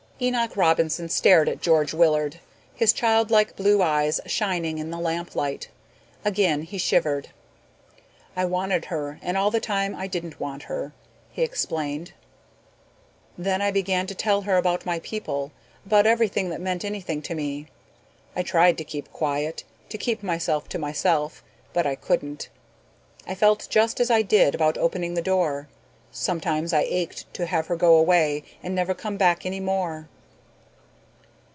Enoch 0.23 0.55
Robinson 0.55 1.09
stared 1.09 1.49
at 1.49 1.63
George 1.63 1.95
Willard, 1.95 2.39
his 2.75 2.93
childlike 2.93 3.55
blue 3.55 3.81
eyes 3.81 4.21
shining 4.27 4.77
in 4.77 4.91
the 4.91 4.99
lamplight. 4.99 5.67
Again 6.23 6.61
he 6.61 6.77
shivered. 6.77 7.29
"I 8.35 8.45
wanted 8.45 8.85
her 8.85 9.17
and 9.23 9.35
all 9.35 9.49
the 9.49 9.59
time 9.59 9.95
I 9.95 10.05
didn't 10.05 10.39
want 10.39 10.61
her," 10.61 10.91
he 11.31 11.41
explained. 11.41 12.11
"Then 13.35 13.63
I 13.63 13.71
began 13.71 14.05
to 14.05 14.13
tell 14.13 14.43
her 14.43 14.57
about 14.57 14.85
my 14.85 14.99
people, 14.99 15.51
about 15.87 16.05
everything 16.05 16.51
that 16.51 16.61
meant 16.61 16.85
anything 16.85 17.23
to 17.23 17.33
me. 17.33 17.65
I 18.35 18.43
tried 18.43 18.77
to 18.77 18.83
keep 18.83 19.11
quiet, 19.11 19.63
to 19.89 19.97
keep 19.97 20.21
myself 20.21 20.69
to 20.69 20.77
myself, 20.77 21.43
but 21.73 21.87
I 21.87 21.95
couldn't. 21.95 22.47
I 23.25 23.33
felt 23.33 23.65
just 23.71 23.99
as 23.99 24.11
I 24.11 24.21
did 24.21 24.53
about 24.53 24.77
opening 24.77 25.15
the 25.15 25.23
door. 25.23 25.67
Sometimes 26.13 26.73
I 26.73 26.81
ached 26.81 27.33
to 27.35 27.45
have 27.45 27.67
her 27.67 27.77
go 27.77 27.95
away 27.95 28.43
and 28.61 28.75
never 28.75 28.93
come 28.93 29.15
back 29.15 29.45
any 29.45 29.61
more." 29.61 30.09